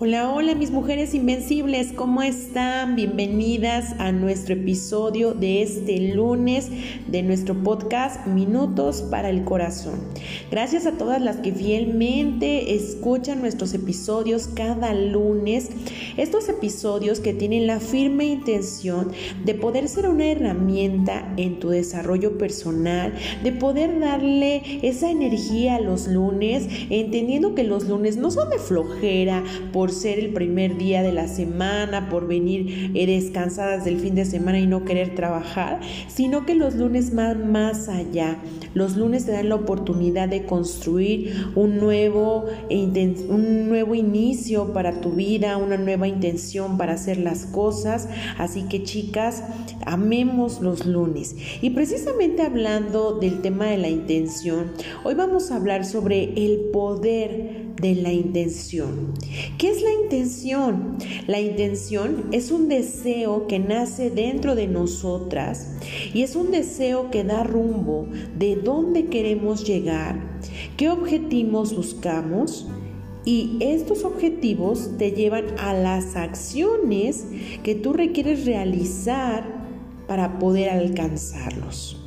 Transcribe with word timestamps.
Hola, 0.00 0.32
hola 0.32 0.54
mis 0.54 0.70
mujeres 0.70 1.12
invencibles, 1.12 1.92
¿cómo 1.92 2.22
están? 2.22 2.94
Bienvenidas 2.94 3.96
a 3.98 4.12
nuestro 4.12 4.54
episodio 4.54 5.34
de 5.34 5.60
este 5.62 6.14
lunes 6.14 6.68
de 7.08 7.24
nuestro 7.24 7.64
podcast 7.64 8.24
Minutos 8.28 9.02
para 9.02 9.28
el 9.28 9.42
Corazón. 9.42 9.98
Gracias 10.52 10.86
a 10.86 10.92
todas 10.92 11.20
las 11.20 11.38
que 11.38 11.50
fielmente 11.50 12.76
escuchan 12.76 13.40
nuestros 13.40 13.74
episodios 13.74 14.46
cada 14.46 14.94
lunes. 14.94 15.70
Estos 16.16 16.48
episodios 16.48 17.18
que 17.18 17.34
tienen 17.34 17.66
la 17.66 17.80
firme 17.80 18.26
intención 18.26 19.10
de 19.44 19.54
poder 19.56 19.88
ser 19.88 20.08
una 20.08 20.26
herramienta 20.26 21.34
en 21.36 21.58
tu 21.58 21.70
desarrollo 21.70 22.38
personal, 22.38 23.14
de 23.42 23.50
poder 23.50 23.98
darle 23.98 24.62
esa 24.82 25.10
energía 25.10 25.74
a 25.74 25.80
los 25.80 26.06
lunes, 26.06 26.68
entendiendo 26.88 27.56
que 27.56 27.64
los 27.64 27.88
lunes 27.88 28.16
no 28.16 28.30
son 28.30 28.48
de 28.50 28.60
flojera, 28.60 29.42
por 29.72 29.87
ser 29.92 30.18
el 30.18 30.32
primer 30.32 30.76
día 30.78 31.02
de 31.02 31.12
la 31.12 31.28
semana, 31.28 32.08
por 32.08 32.26
venir 32.26 32.92
eh, 32.94 33.06
descansadas 33.06 33.84
del 33.84 33.98
fin 33.98 34.14
de 34.14 34.24
semana 34.24 34.58
y 34.58 34.66
no 34.66 34.84
querer 34.84 35.14
trabajar, 35.14 35.80
sino 36.08 36.46
que 36.46 36.54
los 36.54 36.74
lunes 36.74 37.14
van 37.14 37.50
más 37.52 37.88
allá. 37.88 38.38
Los 38.74 38.96
lunes 38.96 39.24
te 39.26 39.32
dan 39.32 39.48
la 39.48 39.54
oportunidad 39.54 40.28
de 40.28 40.44
construir 40.44 41.46
un 41.54 41.78
nuevo, 41.78 42.46
un 42.70 43.68
nuevo 43.68 43.94
inicio 43.94 44.72
para 44.72 45.00
tu 45.00 45.12
vida, 45.12 45.56
una 45.56 45.76
nueva 45.76 46.06
intención 46.06 46.76
para 46.76 46.94
hacer 46.94 47.18
las 47.18 47.46
cosas. 47.46 48.08
Así 48.36 48.64
que 48.64 48.82
chicas, 48.82 49.42
amemos 49.86 50.60
los 50.60 50.86
lunes. 50.86 51.36
Y 51.62 51.70
precisamente 51.70 52.42
hablando 52.42 53.18
del 53.18 53.40
tema 53.40 53.66
de 53.66 53.78
la 53.78 53.88
intención, 53.88 54.72
hoy 55.04 55.14
vamos 55.14 55.50
a 55.50 55.56
hablar 55.56 55.84
sobre 55.84 56.32
el 56.44 56.70
poder 56.72 57.67
de 57.80 57.94
la 57.94 58.12
intención. 58.12 59.14
¿Qué 59.56 59.70
es 59.70 59.82
la 59.82 59.92
intención? 59.92 60.98
La 61.26 61.40
intención 61.40 62.26
es 62.32 62.50
un 62.50 62.68
deseo 62.68 63.46
que 63.46 63.58
nace 63.58 64.10
dentro 64.10 64.54
de 64.54 64.66
nosotras 64.66 65.76
y 66.12 66.22
es 66.22 66.36
un 66.36 66.50
deseo 66.50 67.10
que 67.10 67.24
da 67.24 67.44
rumbo 67.44 68.08
de 68.36 68.56
dónde 68.56 69.06
queremos 69.06 69.64
llegar, 69.64 70.40
qué 70.76 70.90
objetivos 70.90 71.74
buscamos 71.74 72.66
y 73.24 73.58
estos 73.60 74.04
objetivos 74.04 74.96
te 74.96 75.12
llevan 75.12 75.44
a 75.58 75.74
las 75.74 76.16
acciones 76.16 77.26
que 77.62 77.74
tú 77.74 77.92
requieres 77.92 78.46
realizar 78.46 79.44
para 80.06 80.38
poder 80.38 80.70
alcanzarlos. 80.70 82.02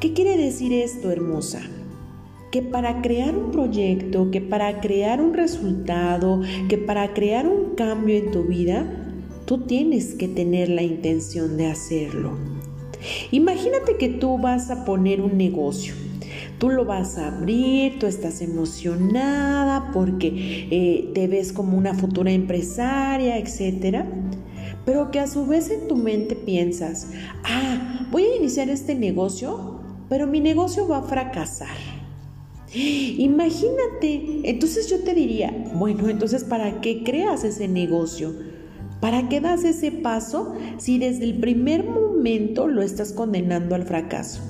¿Qué 0.00 0.12
quiere 0.12 0.36
decir 0.36 0.72
esto, 0.72 1.10
hermosa? 1.10 1.62
Que 2.56 2.62
para 2.62 3.02
crear 3.02 3.36
un 3.36 3.50
proyecto, 3.50 4.30
que 4.30 4.40
para 4.40 4.80
crear 4.80 5.20
un 5.20 5.34
resultado, 5.34 6.40
que 6.70 6.78
para 6.78 7.12
crear 7.12 7.46
un 7.46 7.74
cambio 7.74 8.16
en 8.16 8.30
tu 8.30 8.44
vida, 8.44 8.86
tú 9.44 9.66
tienes 9.66 10.14
que 10.14 10.26
tener 10.26 10.70
la 10.70 10.80
intención 10.80 11.58
de 11.58 11.66
hacerlo. 11.66 12.32
Imagínate 13.30 13.98
que 13.98 14.08
tú 14.08 14.38
vas 14.38 14.70
a 14.70 14.86
poner 14.86 15.20
un 15.20 15.36
negocio. 15.36 15.92
Tú 16.56 16.70
lo 16.70 16.86
vas 16.86 17.18
a 17.18 17.26
abrir, 17.26 17.98
tú 17.98 18.06
estás 18.06 18.40
emocionada 18.40 19.90
porque 19.92 20.66
eh, 20.70 21.10
te 21.12 21.28
ves 21.28 21.52
como 21.52 21.76
una 21.76 21.92
futura 21.92 22.30
empresaria, 22.30 23.36
etc. 23.36 24.02
Pero 24.86 25.10
que 25.10 25.20
a 25.20 25.26
su 25.26 25.44
vez 25.44 25.68
en 25.70 25.88
tu 25.88 25.96
mente 25.96 26.34
piensas, 26.36 27.08
ah, 27.44 28.06
voy 28.10 28.22
a 28.22 28.36
iniciar 28.36 28.70
este 28.70 28.94
negocio, 28.94 29.78
pero 30.08 30.26
mi 30.26 30.40
negocio 30.40 30.88
va 30.88 31.00
a 31.00 31.02
fracasar. 31.02 31.95
Imagínate, 32.74 34.40
entonces 34.44 34.90
yo 34.90 35.00
te 35.00 35.14
diría, 35.14 35.70
bueno, 35.74 36.08
entonces 36.08 36.44
¿para 36.44 36.80
qué 36.80 37.04
creas 37.04 37.44
ese 37.44 37.68
negocio? 37.68 38.34
¿Para 39.00 39.28
qué 39.28 39.40
das 39.40 39.64
ese 39.64 39.92
paso 39.92 40.54
si 40.78 40.98
desde 40.98 41.24
el 41.24 41.38
primer 41.38 41.84
momento 41.84 42.66
lo 42.66 42.82
estás 42.82 43.12
condenando 43.12 43.74
al 43.74 43.84
fracaso? 43.84 44.40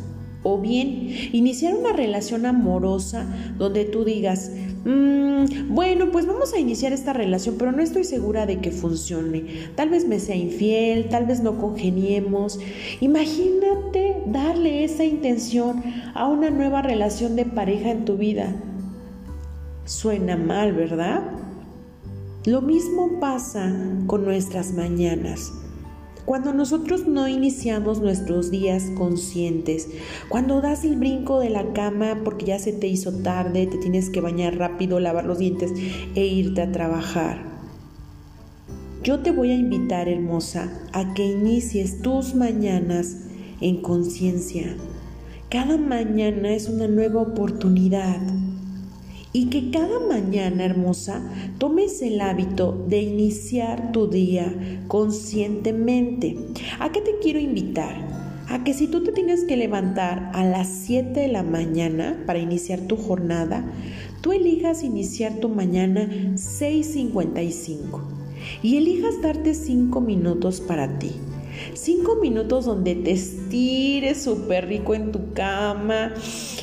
O 0.43 0.60
bien, 0.60 1.09
iniciar 1.32 1.75
una 1.75 1.93
relación 1.93 2.47
amorosa 2.47 3.27
donde 3.59 3.84
tú 3.84 4.04
digas, 4.04 4.53
mm, 4.86 5.74
bueno, 5.74 6.10
pues 6.10 6.26
vamos 6.26 6.54
a 6.54 6.58
iniciar 6.58 6.92
esta 6.92 7.12
relación, 7.12 7.56
pero 7.58 7.72
no 7.72 7.82
estoy 7.82 8.04
segura 8.04 8.47
de 8.47 8.60
que 8.60 8.70
funcione. 8.70 9.44
Tal 9.74 9.91
vez 9.91 10.06
me 10.06 10.19
sea 10.19 10.36
infiel, 10.36 11.08
tal 11.08 11.26
vez 11.26 11.41
no 11.41 11.58
congeniemos. 11.58 12.58
Imagínate 13.00 14.22
darle 14.26 14.84
esa 14.84 15.04
intención 15.04 15.82
a 16.14 16.26
una 16.26 16.50
nueva 16.50 16.82
relación 16.82 17.36
de 17.36 17.44
pareja 17.44 17.91
en 17.91 18.04
tu 18.04 18.16
vida. 18.16 18.54
Suena 19.84 20.36
mal, 20.36 20.72
¿verdad? 20.72 21.22
Lo 22.44 22.62
mismo 22.62 23.18
pasa 23.20 23.74
con 24.06 24.24
nuestras 24.24 24.72
mañanas. 24.72 25.53
Cuando 26.26 26.53
nosotros 26.53 27.06
no 27.06 27.28
iniciamos 27.28 28.03
nuestros 28.03 28.50
días 28.50 28.91
conscientes, 28.97 29.88
cuando 30.28 30.60
das 30.60 30.84
el 30.84 30.97
brinco 30.97 31.38
de 31.38 31.50
la 31.50 31.72
cama 31.72 32.22
porque 32.25 32.47
ya 32.47 32.59
se 32.59 32.72
te 32.72 32.88
hizo 32.88 33.12
tarde, 33.12 33.69
te 33.69 33.78
tienes 33.78 34.10
que 34.10 34.20
bañar 34.20 34.59
rápido, 34.59 34.98
lavar 34.98 35.25
los 35.25 35.38
dientes 35.38 35.72
e 36.16 36.26
irte 36.26 36.62
a 36.62 36.72
trabajar. 36.72 37.44
Yo 39.04 39.20
te 39.20 39.31
voy 39.31 39.53
a 39.53 39.54
invitar, 39.54 40.09
hermosa, 40.09 40.69
a 40.92 41.15
que 41.15 41.25
inicies 41.25 42.03
tus 42.03 42.34
mañanas 42.34 43.28
en 43.60 43.81
conciencia. 43.81 44.76
Cada 45.48 45.78
mañana 45.78 46.53
es 46.53 46.69
una 46.69 46.88
nueva 46.88 47.22
oportunidad 47.22 48.20
y 49.36 49.50
que 49.50 49.70
cada 49.70 50.00
mañana 50.00 50.64
hermosa 50.64 51.20
tomes 51.58 52.00
el 52.00 52.22
hábito 52.22 52.86
de 52.88 53.02
iniciar 53.02 53.92
tu 53.92 54.06
día 54.06 54.50
conscientemente. 54.88 56.38
¿A 56.80 56.91
qué 56.91 57.02
te 57.02 57.19
quiero 57.20 57.38
invitar? 57.38 57.97
A 58.48 58.64
que 58.64 58.72
si 58.72 58.88
tú 58.88 59.04
te 59.04 59.12
tienes 59.12 59.44
que 59.44 59.58
levantar 59.58 60.30
a 60.32 60.42
las 60.42 60.69
7 60.69 61.20
de 61.20 61.28
la 61.28 61.42
mañana 61.42 62.22
para 62.24 62.38
iniciar 62.38 62.80
tu 62.86 62.97
jornada, 62.97 63.62
tú 64.22 64.32
elijas 64.32 64.82
iniciar 64.82 65.34
tu 65.34 65.50
mañana 65.50 66.08
6.55 66.36 68.00
y 68.62 68.78
elijas 68.78 69.20
darte 69.20 69.53
5 69.53 70.00
minutos 70.00 70.62
para 70.62 70.98
ti. 70.98 71.12
Cinco 71.75 72.17
minutos 72.17 72.65
donde 72.65 72.94
te 72.94 73.12
estires 73.12 74.22
súper 74.22 74.69
rico 74.69 74.94
en 74.94 75.12
tu 75.12 75.33
cama, 75.33 76.12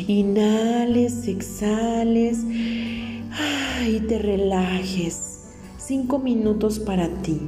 inhales, 0.07 1.27
exhales. 1.27 2.39
Y 3.87 3.99
te 4.01 4.19
relajes. 4.19 5.41
Cinco 5.77 6.19
minutos 6.19 6.79
para 6.79 7.09
ti. 7.21 7.39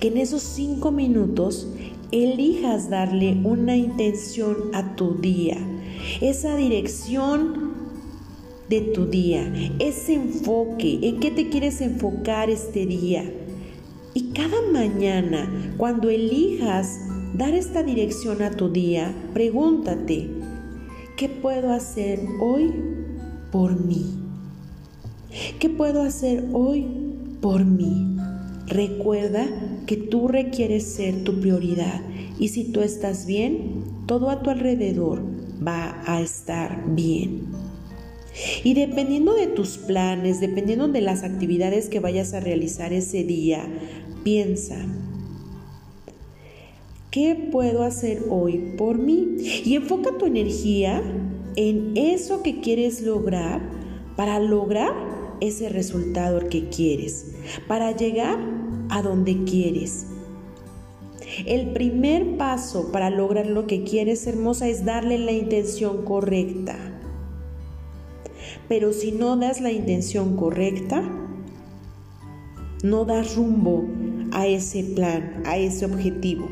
Que 0.00 0.08
en 0.08 0.18
esos 0.18 0.42
cinco 0.42 0.90
minutos 0.90 1.68
elijas 2.10 2.90
darle 2.90 3.36
una 3.42 3.76
intención 3.76 4.56
a 4.72 4.94
tu 4.94 5.14
día, 5.16 5.56
esa 6.20 6.56
dirección 6.56 7.74
de 8.68 8.80
tu 8.80 9.06
día, 9.06 9.52
ese 9.78 10.14
enfoque, 10.14 11.00
en 11.02 11.20
qué 11.20 11.30
te 11.30 11.48
quieres 11.48 11.80
enfocar 11.80 12.50
este 12.50 12.86
día 12.86 13.24
y 14.14 14.32
cada 14.32 14.62
mañana, 14.72 15.74
cuando 15.76 16.08
elijas 16.08 17.00
dar 17.34 17.52
esta 17.52 17.82
dirección 17.82 18.42
a 18.42 18.52
tu 18.52 18.70
día, 18.70 19.12
pregúntate, 19.32 20.30
¿qué 21.16 21.28
puedo 21.28 21.72
hacer 21.72 22.20
hoy 22.40 22.72
por 23.50 23.84
mí? 23.84 24.06
¿Qué 25.58 25.68
puedo 25.68 26.02
hacer 26.02 26.44
hoy 26.52 26.86
por 27.40 27.64
mí? 27.64 28.16
Recuerda 28.68 29.46
que 29.86 29.96
tú 29.96 30.28
requieres 30.28 30.84
ser 30.84 31.24
tu 31.24 31.40
prioridad 31.40 32.00
y 32.38 32.48
si 32.48 32.70
tú 32.72 32.82
estás 32.82 33.26
bien, 33.26 33.82
todo 34.06 34.30
a 34.30 34.42
tu 34.42 34.50
alrededor 34.50 35.22
va 35.66 36.02
a 36.06 36.20
estar 36.20 36.84
bien. 36.94 37.46
Y 38.64 38.74
dependiendo 38.74 39.34
de 39.34 39.46
tus 39.46 39.78
planes, 39.78 40.40
dependiendo 40.40 40.88
de 40.88 41.00
las 41.00 41.22
actividades 41.22 41.88
que 41.88 42.00
vayas 42.00 42.34
a 42.34 42.40
realizar 42.40 42.92
ese 42.92 43.22
día, 43.22 43.64
piensa, 44.24 44.76
¿qué 47.10 47.48
puedo 47.52 47.84
hacer 47.84 48.24
hoy 48.30 48.74
por 48.76 48.98
mí? 48.98 49.36
Y 49.64 49.76
enfoca 49.76 50.18
tu 50.18 50.26
energía 50.26 51.02
en 51.54 51.92
eso 51.96 52.42
que 52.42 52.60
quieres 52.60 53.02
lograr 53.02 53.60
para 54.16 54.40
lograr 54.40 54.92
ese 55.40 55.68
resultado 55.68 56.48
que 56.48 56.68
quieres, 56.68 57.34
para 57.68 57.92
llegar 57.92 58.38
a 58.88 59.02
donde 59.02 59.44
quieres. 59.44 60.06
El 61.46 61.72
primer 61.72 62.36
paso 62.36 62.92
para 62.92 63.10
lograr 63.10 63.46
lo 63.46 63.66
que 63.66 63.84
quieres, 63.84 64.26
hermosa, 64.26 64.68
es 64.68 64.84
darle 64.84 65.18
la 65.18 65.32
intención 65.32 66.04
correcta. 66.04 66.76
Pero 68.68 68.92
si 68.92 69.12
no 69.12 69.36
das 69.36 69.60
la 69.60 69.72
intención 69.72 70.36
correcta, 70.36 71.02
no 72.82 73.04
das 73.04 73.34
rumbo 73.36 73.84
a 74.34 74.46
ese 74.46 74.84
plan, 74.84 75.42
a 75.46 75.56
ese 75.56 75.86
objetivo. 75.86 76.48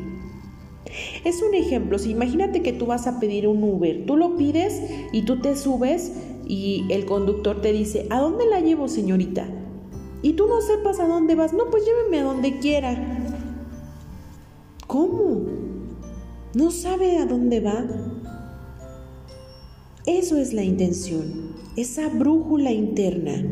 Es 1.25 1.43
un 1.43 1.55
ejemplo, 1.55 1.99
si 1.99 2.11
imagínate 2.11 2.63
que 2.63 2.73
tú 2.73 2.87
vas 2.87 3.07
a 3.07 3.21
pedir 3.21 3.47
un 3.47 3.63
Uber, 3.63 4.05
tú 4.07 4.17
lo 4.17 4.37
pides 4.37 4.83
y 5.13 5.23
tú 5.23 5.41
te 5.41 5.57
subes 5.57 6.13
y 6.47 6.87
el 6.91 7.05
conductor 7.05 7.61
te 7.61 7.73
dice, 7.73 8.07
¿a 8.11 8.19
dónde 8.21 8.47
la 8.47 8.61
llevo 8.61 8.89
señorita? 8.89 9.47
y 10.23 10.35
tú 10.35 10.47
no 10.47 10.61
sepas 10.61 11.01
a 11.01 11.07
dónde 11.07 11.35
vas, 11.35 11.53
no, 11.53 11.69
pues 11.71 11.85
lléveme 11.85 12.21
a 12.21 12.25
donde 12.25 12.59
quiera. 12.61 12.97
¿Cómo? 14.87 15.47
¿No 16.55 16.71
sabe 16.71 17.19
a 17.19 17.27
dónde 17.27 17.61
va? 17.61 17.85
Eso 20.07 20.37
es 20.37 20.53
la 20.53 20.63
intención, 20.63 21.57
esa 21.77 22.09
brújula 22.09 22.71
interna. 22.71 23.43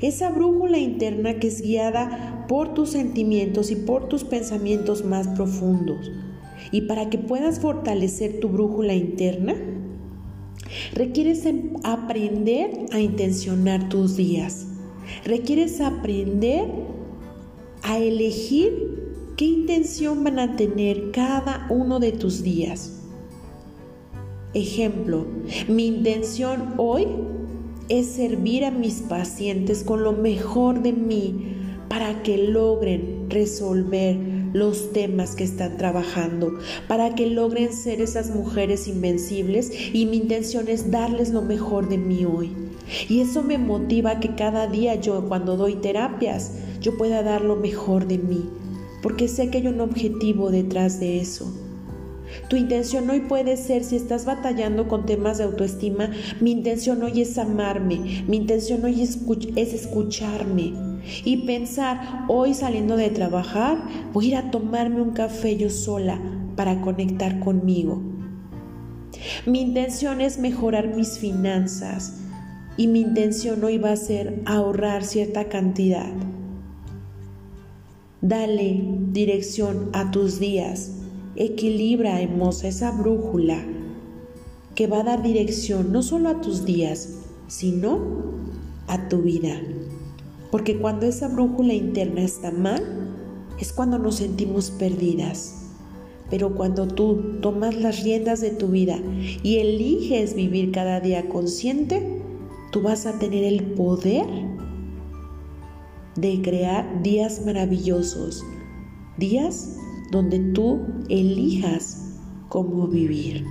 Esa 0.00 0.30
brújula 0.30 0.78
interna 0.78 1.40
que 1.40 1.48
es 1.48 1.60
guiada 1.60 2.37
por 2.48 2.74
tus 2.74 2.90
sentimientos 2.90 3.70
y 3.70 3.76
por 3.76 4.08
tus 4.08 4.24
pensamientos 4.24 5.04
más 5.04 5.28
profundos. 5.28 6.10
Y 6.72 6.82
para 6.82 7.08
que 7.10 7.18
puedas 7.18 7.60
fortalecer 7.60 8.40
tu 8.40 8.48
brújula 8.48 8.94
interna, 8.94 9.54
requieres 10.92 11.46
em, 11.46 11.74
aprender 11.84 12.86
a 12.92 13.00
intencionar 13.00 13.88
tus 13.88 14.16
días. 14.16 14.66
Requieres 15.24 15.80
aprender 15.80 16.66
a 17.82 17.98
elegir 17.98 19.34
qué 19.36 19.44
intención 19.44 20.24
van 20.24 20.38
a 20.38 20.56
tener 20.56 21.10
cada 21.12 21.66
uno 21.70 22.00
de 22.00 22.12
tus 22.12 22.42
días. 22.42 23.02
Ejemplo, 24.54 25.26
mi 25.68 25.86
intención 25.86 26.74
hoy 26.78 27.06
es 27.88 28.06
servir 28.06 28.64
a 28.64 28.70
mis 28.70 29.02
pacientes 29.02 29.84
con 29.84 30.02
lo 30.02 30.12
mejor 30.12 30.82
de 30.82 30.92
mí 30.92 31.57
para 31.88 32.22
que 32.22 32.38
logren 32.38 33.26
resolver 33.28 34.16
los 34.52 34.92
temas 34.92 35.34
que 35.34 35.44
están 35.44 35.76
trabajando, 35.76 36.58
para 36.86 37.14
que 37.14 37.26
logren 37.26 37.72
ser 37.72 38.00
esas 38.00 38.30
mujeres 38.30 38.88
invencibles 38.88 39.70
y 39.92 40.06
mi 40.06 40.18
intención 40.18 40.68
es 40.68 40.90
darles 40.90 41.30
lo 41.30 41.42
mejor 41.42 41.88
de 41.88 41.98
mí 41.98 42.24
hoy. 42.24 42.52
Y 43.08 43.20
eso 43.20 43.42
me 43.42 43.58
motiva 43.58 44.20
que 44.20 44.34
cada 44.34 44.66
día 44.66 44.94
yo 44.94 45.28
cuando 45.28 45.56
doy 45.56 45.74
terapias, 45.76 46.52
yo 46.80 46.96
pueda 46.96 47.22
dar 47.22 47.42
lo 47.42 47.56
mejor 47.56 48.06
de 48.06 48.18
mí, 48.18 48.48
porque 49.02 49.28
sé 49.28 49.50
que 49.50 49.58
hay 49.58 49.66
un 49.66 49.80
objetivo 49.80 50.50
detrás 50.50 50.98
de 51.00 51.20
eso. 51.20 51.52
Tu 52.48 52.56
intención 52.56 53.08
hoy 53.10 53.20
puede 53.20 53.56
ser, 53.56 53.84
si 53.84 53.96
estás 53.96 54.24
batallando 54.24 54.88
con 54.88 55.06
temas 55.06 55.38
de 55.38 55.44
autoestima, 55.44 56.10
mi 56.40 56.52
intención 56.52 57.02
hoy 57.02 57.22
es 57.22 57.38
amarme, 57.38 58.24
mi 58.26 58.36
intención 58.36 58.84
hoy 58.84 59.02
es, 59.02 59.18
escucharme 59.56 60.87
y 61.24 61.38
pensar, 61.38 62.24
hoy 62.28 62.54
saliendo 62.54 62.96
de 62.96 63.10
trabajar, 63.10 63.78
voy 64.12 64.26
a 64.26 64.28
ir 64.28 64.36
a 64.36 64.50
tomarme 64.50 65.00
un 65.00 65.12
café 65.12 65.56
yo 65.56 65.70
sola 65.70 66.20
para 66.56 66.80
conectar 66.80 67.40
conmigo. 67.40 68.02
Mi 69.46 69.60
intención 69.60 70.20
es 70.20 70.38
mejorar 70.38 70.94
mis 70.94 71.18
finanzas 71.18 72.20
y 72.76 72.86
mi 72.86 73.00
intención 73.00 73.62
hoy 73.64 73.78
va 73.78 73.92
a 73.92 73.96
ser 73.96 74.42
ahorrar 74.46 75.04
cierta 75.04 75.48
cantidad. 75.48 76.12
Dale 78.20 78.82
dirección 79.12 79.90
a 79.92 80.10
tus 80.10 80.40
días. 80.40 80.92
Equilibra, 81.36 82.20
hermosa, 82.20 82.68
esa 82.68 82.90
brújula 82.90 83.64
que 84.74 84.86
va 84.86 85.00
a 85.00 85.04
dar 85.04 85.22
dirección 85.22 85.92
no 85.92 86.02
solo 86.02 86.28
a 86.28 86.40
tus 86.40 86.64
días, 86.64 87.20
sino 87.48 87.98
a 88.86 89.08
tu 89.08 89.22
vida. 89.22 89.60
Porque 90.50 90.78
cuando 90.78 91.06
esa 91.06 91.28
brújula 91.28 91.74
interna 91.74 92.22
está 92.22 92.50
mal, 92.50 92.82
es 93.60 93.72
cuando 93.72 93.98
nos 93.98 94.16
sentimos 94.16 94.70
perdidas. 94.70 95.54
Pero 96.30 96.54
cuando 96.54 96.86
tú 96.86 97.38
tomas 97.40 97.74
las 97.74 98.02
riendas 98.02 98.40
de 98.40 98.50
tu 98.50 98.68
vida 98.68 98.98
y 99.42 99.56
eliges 99.58 100.34
vivir 100.34 100.72
cada 100.72 101.00
día 101.00 101.28
consciente, 101.28 102.22
tú 102.70 102.82
vas 102.82 103.06
a 103.06 103.18
tener 103.18 103.44
el 103.44 103.62
poder 103.72 104.26
de 106.16 106.42
crear 106.42 107.02
días 107.02 107.44
maravillosos, 107.46 108.44
días 109.16 109.76
donde 110.10 110.38
tú 110.38 110.80
elijas 111.08 112.16
cómo 112.48 112.88
vivir. 112.88 113.44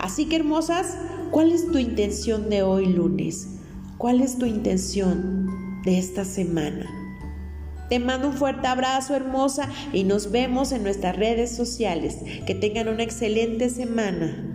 Así 0.00 0.26
que 0.26 0.36
hermosas, 0.36 0.96
¿cuál 1.30 1.52
es 1.52 1.70
tu 1.70 1.78
intención 1.78 2.48
de 2.48 2.62
hoy 2.62 2.86
lunes? 2.86 3.48
¿Cuál 3.98 4.20
es 4.20 4.38
tu 4.38 4.46
intención 4.46 5.65
de 5.86 5.98
esta 5.98 6.26
semana? 6.26 6.90
Te 7.88 8.00
mando 8.00 8.28
un 8.28 8.34
fuerte 8.34 8.66
abrazo 8.66 9.14
hermosa 9.14 9.70
y 9.92 10.02
nos 10.02 10.32
vemos 10.32 10.72
en 10.72 10.82
nuestras 10.82 11.16
redes 11.16 11.54
sociales. 11.54 12.18
Que 12.44 12.54
tengan 12.54 12.88
una 12.88 13.04
excelente 13.04 13.70
semana. 13.70 14.45